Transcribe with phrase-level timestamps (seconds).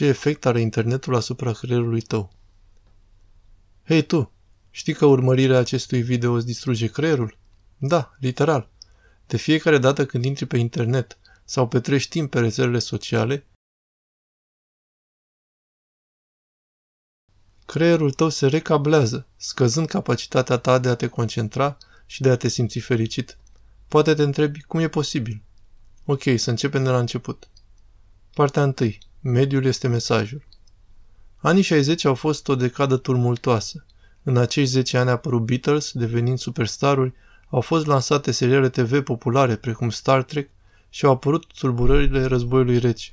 [0.00, 2.32] Ce efect are internetul asupra creierului tău?
[3.84, 4.32] Hei tu,
[4.70, 7.38] știi că urmărirea acestui video îți distruge creierul?
[7.78, 8.70] Da, literal.
[9.26, 13.46] De fiecare dată când intri pe internet sau petrești timp pe rețelele sociale,
[17.66, 21.76] creierul tău se recablează, scăzând capacitatea ta de a te concentra
[22.06, 23.38] și de a te simți fericit.
[23.88, 25.42] Poate te întrebi cum e posibil.
[26.04, 27.48] Ok, să începem de la început.
[28.34, 28.74] Partea 1.
[29.22, 30.42] Mediul este mesajul.
[31.36, 33.84] Anii 60 au fost o decadă tumultoasă.
[34.22, 37.12] În acești 10 ani a apărut Beatles, devenind superstaruri,
[37.48, 40.50] au fost lansate seriale TV populare precum Star Trek
[40.88, 43.10] și au apărut tulburările războiului rece.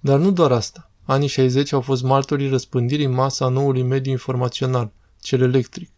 [0.00, 0.90] Dar nu doar asta.
[1.04, 5.90] Anii 60 au fost martorii răspândirii masa a noului mediu informațional, cel electric.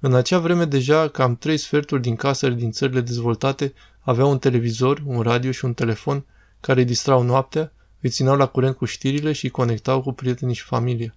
[0.00, 5.02] În acea vreme deja cam trei sferturi din casele din țările dezvoltate aveau un televizor,
[5.06, 6.24] un radio și un telefon
[6.60, 10.54] care îi distrau noaptea, îi țineau la curent cu știrile și îi conectau cu prietenii
[10.54, 11.14] și familia.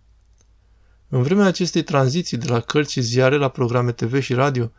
[1.10, 4.72] În vremea acestei tranziții de la cărți și ziare la programe TV și radio,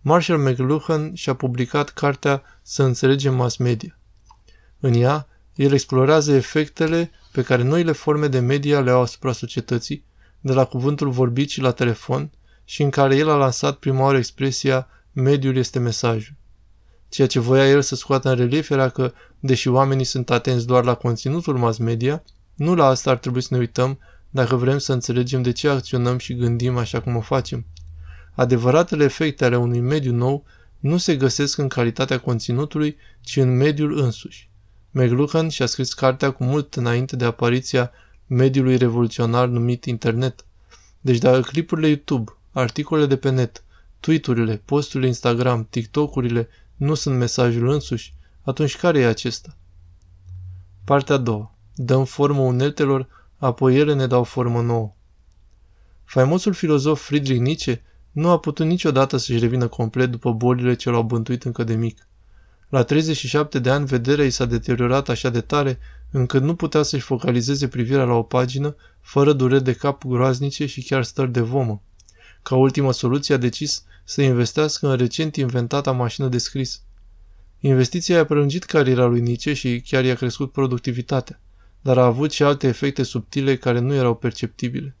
[0.00, 3.98] Marshall McLuhan și-a publicat cartea Să înțelegem mass media.
[4.80, 10.04] În ea, el explorează efectele pe care noile forme de media le au asupra societății,
[10.40, 12.30] de la cuvântul vorbit și la telefon,
[12.64, 16.34] și în care el a lansat prima oară expresia mediul este mesajul.
[17.14, 20.84] Ceea ce voia el să scoată în relief era că, deși oamenii sunt atenți doar
[20.84, 23.98] la conținutul mass media, nu la asta ar trebui să ne uităm
[24.30, 27.66] dacă vrem să înțelegem de ce acționăm și gândim așa cum o facem.
[28.32, 30.44] Adevăratele efecte ale unui mediu nou
[30.78, 34.50] nu se găsesc în calitatea conținutului, ci în mediul însuși.
[34.90, 37.90] McLuhan și-a scris cartea cu mult înainte de apariția
[38.26, 40.44] mediului revoluționar numit internet.
[41.00, 43.64] Deci dacă clipurile YouTube, articolele de pe net,
[44.00, 46.48] tweet-urile, posturile Instagram, TikTok-urile
[46.84, 49.56] nu sunt mesajul însuși, atunci care e acesta?
[50.84, 51.54] Partea a doua.
[51.74, 54.94] Dăm formă uneltelor, apoi ele ne dau formă nouă.
[56.04, 61.02] Faimosul filozof Friedrich Nietzsche nu a putut niciodată să-și revină complet după bolile ce l-au
[61.02, 62.08] bântuit încă de mic.
[62.68, 65.78] La 37 de ani, vederea i s-a deteriorat așa de tare,
[66.10, 70.82] încât nu putea să-și focalizeze privirea la o pagină, fără dureri de cap groaznice și
[70.82, 71.82] chiar stări de vomă.
[72.44, 76.82] Ca ultimă soluție a decis să investească în recent inventata mașină de scris.
[77.60, 81.40] Investiția a prelungit cariera lui Nietzsche și chiar i-a crescut productivitatea,
[81.80, 84.96] dar a avut și alte efecte subtile care nu erau perceptibile.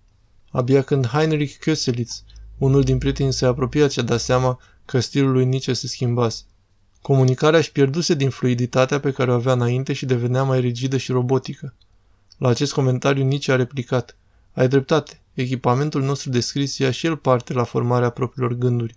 [0.50, 2.24] Abia când Heinrich Köselitz,
[2.58, 6.42] unul din prietenii se apropia, și-a dat seama că stilul lui Nietzsche se schimbase.
[7.02, 11.12] Comunicarea își pierduse din fluiditatea pe care o avea înainte și devenea mai rigidă și
[11.12, 11.74] robotică.
[12.38, 14.16] La acest comentariu Nietzsche a replicat,
[14.54, 18.96] Ai dreptate, echipamentul nostru de scris ia și el parte la formarea propriilor gânduri.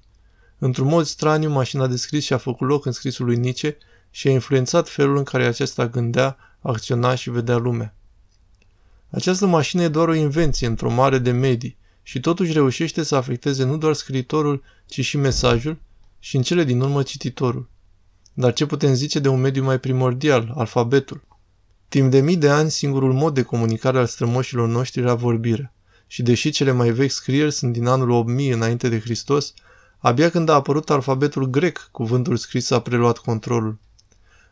[0.60, 3.78] Într-un mod straniu, mașina de scris și-a făcut loc în scrisul lui Nietzsche
[4.12, 7.96] și a influențat felul în care acesta gândea, acționa și vedea lumea.
[9.10, 13.64] Această mașină e doar o invenție într-o mare de medii și totuși reușește să afecteze
[13.64, 15.78] nu doar scriitorul, ci și mesajul
[16.20, 17.70] și în cele din urmă cititorul.
[18.34, 21.27] Dar ce putem zice de un mediu mai primordial, alfabetul?
[21.90, 25.74] Timp de mii de ani, singurul mod de comunicare al strămoșilor noștri era vorbirea.
[26.08, 29.54] Și deși cele mai vechi scrieri sunt din anul 8000 înainte de Hristos,
[29.98, 33.78] abia când a apărut alfabetul grec, cuvântul scris a preluat controlul.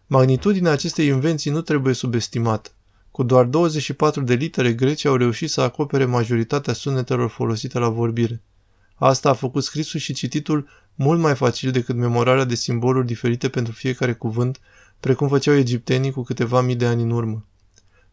[0.08, 2.70] Magnitudinea acestei invenții nu trebuie subestimată.
[3.12, 8.42] Cu doar 24 de litere greci au reușit să acopere majoritatea sunetelor folosite la vorbire.
[8.96, 13.74] Asta a făcut scrisul și cititul mult mai facil decât memorarea de simboluri diferite pentru
[13.74, 14.60] fiecare cuvânt,
[15.00, 17.46] precum făceau egiptenii cu câteva mii de ani în urmă.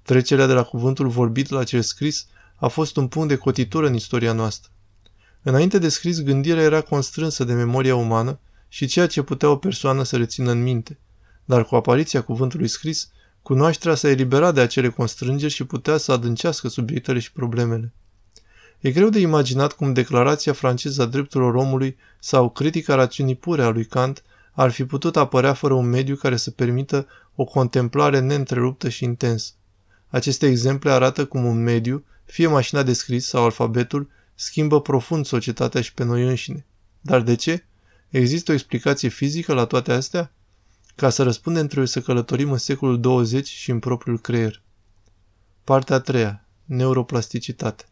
[0.02, 2.26] Trecerea de la cuvântul vorbit la cel scris
[2.56, 4.70] a fost un punct de cotitură în istoria noastră.
[5.42, 8.38] Înainte de scris, gândirea era constrânsă de memoria umană
[8.68, 10.98] și ceea ce putea o persoană să rețină în minte.
[11.44, 13.10] Dar cu apariția cuvântului scris,
[13.42, 17.92] cunoașterea s-a eliberat de acele constrângeri și putea să adâncească subiectele și problemele.
[18.80, 23.68] E greu de imaginat cum declarația franceză a drepturilor omului sau critica rațiunii pure a
[23.68, 24.22] lui Kant
[24.52, 29.52] ar fi putut apărea fără un mediu care să permită o contemplare neîntreruptă și intensă.
[30.08, 35.80] Aceste exemple arată cum un mediu, fie mașina de scris sau alfabetul, schimbă profund societatea
[35.80, 36.66] și pe noi înșine.
[37.00, 37.64] Dar de ce?
[38.08, 40.32] Există o explicație fizică la toate astea?
[40.94, 44.62] Ca să răspundem trebuie să călătorim în secolul 20 și în propriul creier.
[45.64, 46.46] Partea a treia.
[46.64, 47.84] Neuroplasticitate.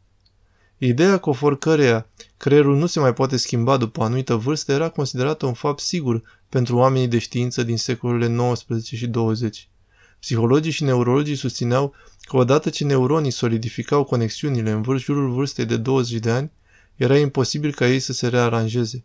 [0.82, 2.06] Ideea conform căreia
[2.36, 6.22] creierul nu se mai poate schimba după o anumită vârstă era considerată un fapt sigur
[6.48, 9.68] pentru oamenii de știință din secolele 19 și 20.
[10.20, 16.20] Psihologii și neurologii susțineau că odată ce neuronii solidificau conexiunile în jurul vârstei de 20
[16.20, 16.50] de ani,
[16.96, 19.04] era imposibil ca ei să se rearanjeze.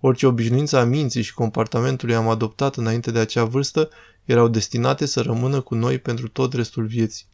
[0.00, 3.88] Orice obișnuință a minții și comportamentului am adoptat înainte de acea vârstă
[4.24, 7.26] erau destinate să rămână cu noi pentru tot restul vieții.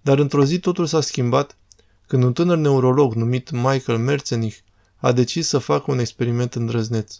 [0.00, 1.56] Dar într-o zi totul s-a schimbat
[2.06, 4.56] când un tânăr neurolog numit Michael Merzenich
[4.96, 7.14] a decis să facă un experiment îndrăzneț.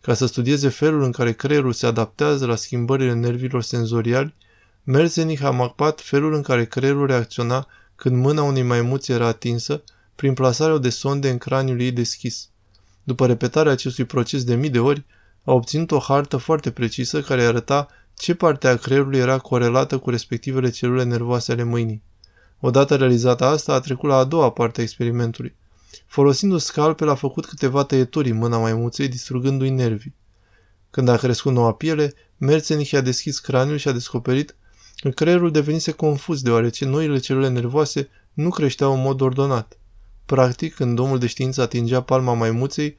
[0.00, 4.34] Ca să studieze felul în care creierul se adaptează la schimbările nervilor senzoriali,
[4.84, 7.66] Merzenich a mapat felul în care creierul reacționa
[7.96, 9.82] când mâna unei maimuțe era atinsă
[10.14, 12.48] prin plasarea de sonde în craniul ei deschis.
[13.02, 15.04] După repetarea acestui proces de mii de ori,
[15.44, 20.10] a obținut o hartă foarte precisă care arăta ce parte a creierului era corelată cu
[20.10, 22.02] respectivele celule nervoase ale mâinii.
[22.60, 25.54] Odată realizată asta, a trecut la a doua parte a experimentului.
[26.06, 30.14] Folosind un scalpel, a făcut câteva tăieturi în mâna maimuței, distrugându-i nervii.
[30.90, 34.56] Când a crescut noua piele, Merzenich a deschis craniul și a descoperit
[34.96, 39.78] că creierul devenise confuz deoarece noile celule nervoase nu creșteau în mod ordonat.
[40.26, 42.98] Practic, când omul de știință atingea palma maimuței,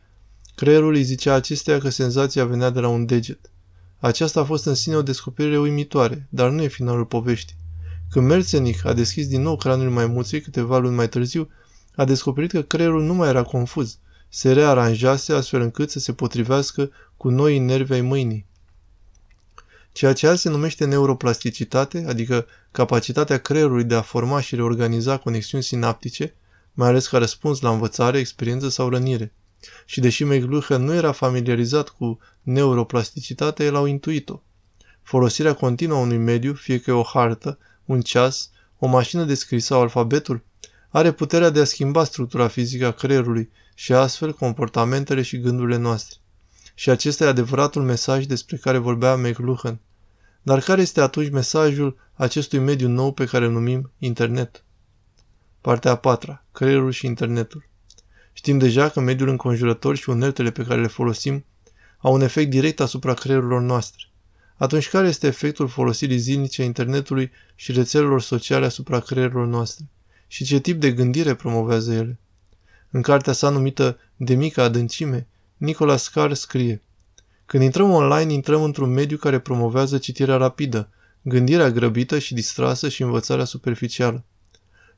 [0.55, 3.51] creierul îi zicea acesteia că senzația venea de la un deget.
[3.99, 7.55] Aceasta a fost în sine o descoperire uimitoare, dar nu e finalul poveștii.
[8.11, 11.49] Când Merzenich a deschis din nou craniul maimuței câteva luni mai târziu,
[11.95, 13.97] a descoperit că creierul nu mai era confuz,
[14.29, 18.45] se rearanjase astfel încât să se potrivească cu noi nervi ai mâinii.
[19.91, 25.63] Ceea ce azi se numește neuroplasticitate, adică capacitatea creierului de a forma și reorganiza conexiuni
[25.63, 26.35] sinaptice,
[26.73, 29.33] mai ales ca răspuns la învățare, experiență sau rănire.
[29.85, 34.41] Și deși McLuhan nu era familiarizat cu neuroplasticitatea, el au intuit-o.
[35.01, 37.57] Folosirea continuă a unui mediu, fie că e o hartă,
[37.91, 38.49] un ceas,
[38.79, 40.43] o mașină de scris sau alfabetul,
[40.89, 46.17] are puterea de a schimba structura fizică a creierului și astfel comportamentele și gândurile noastre.
[46.75, 49.79] Și acesta e adevăratul mesaj despre care vorbea McLuhan.
[50.41, 54.63] Dar care este atunci mesajul acestui mediu nou pe care îl numim internet?
[55.61, 56.45] Partea a patra.
[56.51, 57.69] Creierul și internetul.
[58.33, 61.45] Știm deja că mediul înconjurător și uneltele pe care le folosim
[61.97, 64.10] au un efect direct asupra creierurilor noastre.
[64.61, 69.85] Atunci care este efectul folosirii zilnice a internetului și rețelelor sociale asupra creierilor noastre?
[70.27, 72.19] Și ce tip de gândire promovează ele?
[72.91, 75.27] În cartea sa numită De mică adâncime,
[75.57, 76.81] Nicolas Carr scrie
[77.45, 80.89] Când intrăm online, intrăm într-un mediu care promovează citirea rapidă,
[81.21, 84.23] gândirea grăbită și distrasă și învățarea superficială.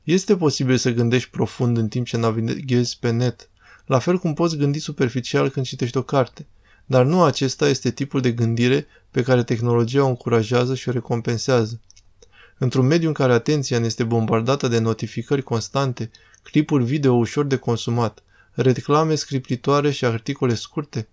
[0.02, 3.48] Este posibil să gândești profund în timp ce navighezi pe net,
[3.86, 6.46] la fel cum poți gândi superficial când citești o carte,
[6.86, 11.80] dar nu acesta este tipul de gândire pe care tehnologia o încurajează și o recompensează.
[12.58, 16.10] Într-un mediu în care atenția ne este bombardată de notificări constante,
[16.42, 18.22] clipuri video ușor de consumat,
[18.52, 21.08] reclame scriptitoare și articole scurte,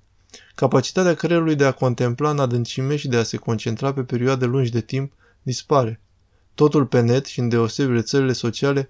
[0.55, 4.71] capacitatea creierului de a contempla în adâncime și de a se concentra pe perioade lungi
[4.71, 5.99] de timp dispare.
[6.55, 8.89] Totul pe net și în deosebi rețelele sociale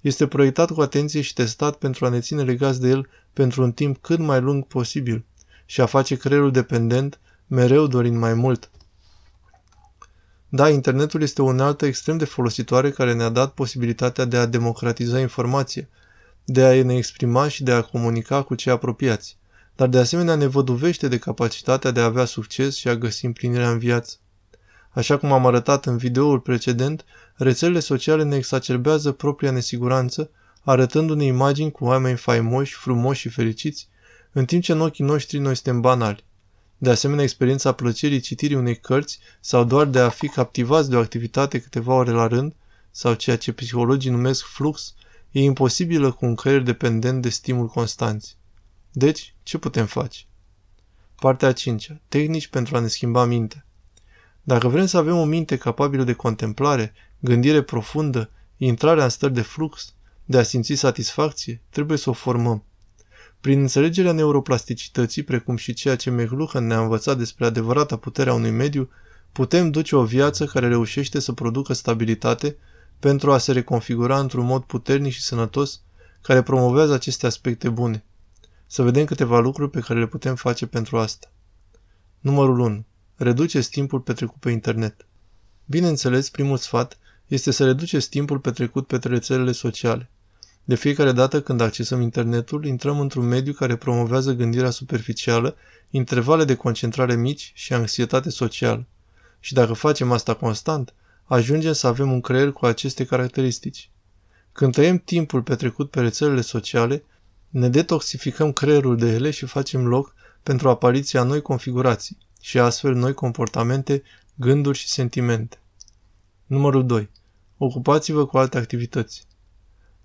[0.00, 3.72] este proiectat cu atenție și testat pentru a ne ține legați de el pentru un
[3.72, 5.24] timp cât mai lung posibil
[5.70, 8.70] și a face creierul dependent, mereu dorind mai mult.
[10.48, 15.20] Da, internetul este o unealtă extrem de folositoare care ne-a dat posibilitatea de a democratiza
[15.20, 15.88] informația,
[16.44, 19.36] de a ne exprima și de a comunica cu cei apropiați,
[19.76, 23.70] dar de asemenea ne văduvește de capacitatea de a avea succes și a găsi împlinirea
[23.70, 24.16] în viață.
[24.90, 30.30] Așa cum am arătat în videoul precedent, rețelele sociale ne exacerbează propria nesiguranță,
[30.62, 33.89] arătându-ne imagini cu oameni faimoși, frumoși și fericiți,
[34.32, 36.24] în timp ce în ochii noștri noi suntem banali.
[36.78, 41.00] De asemenea, experiența plăcerii citirii unei cărți sau doar de a fi captivați de o
[41.00, 42.54] activitate câteva ore la rând,
[42.90, 44.94] sau ceea ce psihologii numesc flux,
[45.30, 48.36] e imposibilă cu un creier dependent de stimul constanți.
[48.92, 50.20] Deci, ce putem face?
[51.16, 52.00] Partea a cincea.
[52.08, 53.66] Tehnici pentru a ne schimba mintea.
[54.42, 59.42] Dacă vrem să avem o minte capabilă de contemplare, gândire profundă, intrarea în stări de
[59.42, 59.94] flux,
[60.24, 62.64] de a simți satisfacție, trebuie să o formăm.
[63.40, 68.90] Prin înțelegerea neuroplasticității, precum și ceea ce McLuhan ne-a învățat despre adevărata puterea unui mediu,
[69.32, 72.56] putem duce o viață care reușește să producă stabilitate
[72.98, 75.80] pentru a se reconfigura într-un mod puternic și sănătos
[76.22, 78.04] care promovează aceste aspecte bune.
[78.66, 81.32] Să vedem câteva lucruri pe care le putem face pentru asta.
[82.20, 82.84] Numărul 1.
[83.16, 85.06] Reduceți timpul petrecut pe internet.
[85.64, 90.10] Bineînțeles, primul sfat este să reduceți timpul petrecut pe rețelele sociale.
[90.70, 95.56] De fiecare dată când accesăm internetul, intrăm într-un mediu care promovează gândirea superficială,
[95.90, 98.86] intervale de concentrare mici și anxietate socială.
[99.40, 103.90] Și dacă facem asta constant, ajungem să avem un creier cu aceste caracteristici.
[104.52, 107.04] Când tăiem timpul petrecut pe rețelele sociale,
[107.48, 113.14] ne detoxificăm creierul de ele și facem loc pentru apariția noi configurații și astfel noi
[113.14, 114.02] comportamente,
[114.34, 115.58] gânduri și sentimente.
[116.46, 117.08] Numărul 2.
[117.58, 119.28] Ocupați-vă cu alte activități.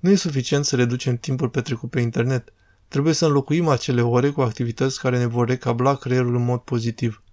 [0.05, 2.53] Nu e suficient să reducem timpul petrecut pe internet.
[2.87, 7.23] Trebuie să înlocuim acele ore cu activități care ne vor recabla creierul în mod pozitiv.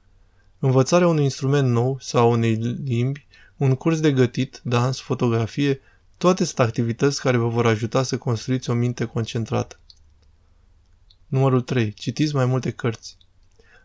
[0.59, 3.27] Învățarea unui instrument nou sau unei limbi,
[3.57, 5.81] un curs de gătit, dans, fotografie,
[6.17, 9.79] Toate sunt activități care vă vor ajuta să construiți o minte concentrată.
[11.27, 11.93] Numărul 3.
[11.93, 13.17] Citiți mai multe cărți.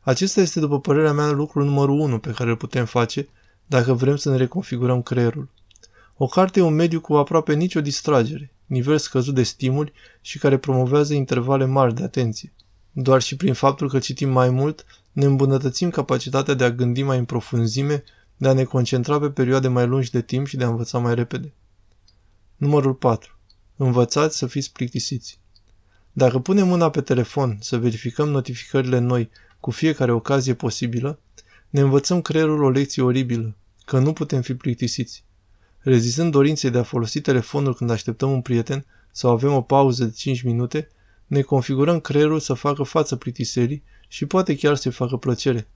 [0.02, 3.28] Acesta este, după părerea mea, lucrul numărul 1 pe care îl putem face
[3.66, 5.50] dacă vrem să ne reconfigurăm creierul.
[6.18, 10.58] O carte e un mediu cu aproape nicio distragere, nivel scăzut de stimuli și care
[10.58, 12.54] promovează intervale mari de atenție.
[12.92, 17.18] Doar și prin faptul că citim mai mult, ne îmbunătățim capacitatea de a gândi mai
[17.18, 18.04] în profunzime,
[18.38, 21.16] de a ne concentra pe perioade mai lungi de timp și de a învăța mai
[21.16, 21.54] repede.
[22.56, 23.38] Numărul 4.
[23.76, 25.40] Învățați să fiți plictisiți.
[26.12, 31.20] Dacă punem mâna pe telefon să verificăm notificările noi cu fiecare ocazie posibilă,
[31.70, 33.56] ne învățăm creierul o lecție oribilă,
[33.86, 35.24] că nu putem fi plictisiți.
[35.88, 40.12] Rezistând dorinței de a folosi telefonul când așteptăm un prieten sau avem o pauză de
[40.12, 40.88] 5 minute,
[41.28, 45.68] ne configurăm creierul să facă față plictiserii și poate chiar să-i facă plăcere.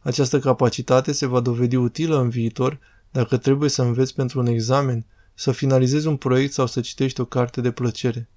[0.00, 2.78] Această capacitate se va dovedi utilă în viitor
[3.10, 7.24] dacă trebuie să înveți pentru un examen, să finalizezi un proiect sau să citești o
[7.24, 8.28] carte de plăcere.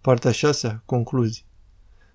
[0.00, 0.82] Partea 6.
[0.84, 1.44] Concluzii.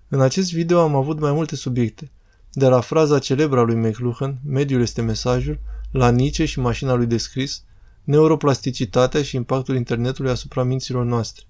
[0.08, 2.10] În acest video am avut mai multe subiecte,
[2.52, 5.58] de la fraza celebră a lui McLuhan, mediul este mesajul,
[5.90, 7.64] la Nietzsche și mașina lui descris,
[8.04, 11.44] neuroplasticitatea și impactul internetului asupra minților noastre.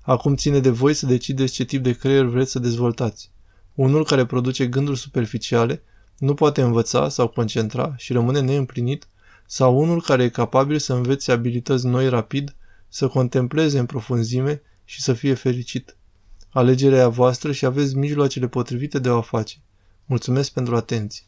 [0.00, 3.30] Acum ține de voi să decideți ce tip de creier vreți să dezvoltați.
[3.74, 5.82] Unul care produce gânduri superficiale,
[6.18, 9.08] nu poate învăța sau concentra și rămâne neîmplinit,
[9.46, 12.54] sau unul care e capabil să învețe abilități noi rapid,
[12.88, 15.96] să contempleze în profunzime și să fie fericit.
[16.50, 19.56] Alegerea e a voastră și aveți mijloacele potrivite de a o face.
[20.04, 21.24] Mulțumesc pentru atenție.